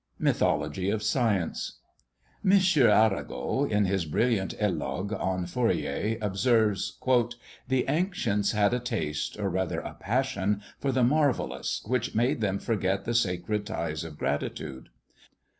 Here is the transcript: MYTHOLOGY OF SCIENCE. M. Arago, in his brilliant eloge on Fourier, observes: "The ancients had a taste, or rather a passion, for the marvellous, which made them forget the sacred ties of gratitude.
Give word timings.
MYTHOLOGY 0.17 0.89
OF 0.89 1.03
SCIENCE. 1.03 1.77
M. 2.43 2.59
Arago, 2.87 3.65
in 3.65 3.85
his 3.85 4.07
brilliant 4.07 4.55
eloge 4.59 5.13
on 5.13 5.45
Fourier, 5.45 6.17
observes: 6.23 6.97
"The 7.67 7.87
ancients 7.87 8.53
had 8.53 8.73
a 8.73 8.79
taste, 8.79 9.37
or 9.37 9.51
rather 9.51 9.79
a 9.79 9.93
passion, 9.93 10.63
for 10.79 10.91
the 10.91 11.03
marvellous, 11.03 11.83
which 11.85 12.15
made 12.15 12.41
them 12.41 12.57
forget 12.57 13.05
the 13.05 13.13
sacred 13.13 13.67
ties 13.67 14.03
of 14.03 14.17
gratitude. 14.17 14.89